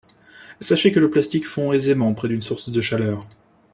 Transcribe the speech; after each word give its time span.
Sachez 0.59 0.91
que 0.91 0.99
le 0.99 1.11
plastique 1.11 1.45
fond 1.45 1.71
aisément 1.73 2.15
près 2.15 2.27
d’une 2.27 2.41
source 2.41 2.71
de 2.71 2.81
chaleur. 2.81 3.19